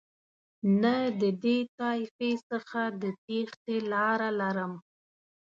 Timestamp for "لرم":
4.41-4.73